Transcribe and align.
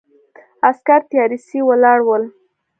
عسکر 0.69 0.99
تیارسي 1.11 1.59
ولاړ 1.67 1.99
ول. 2.07 2.23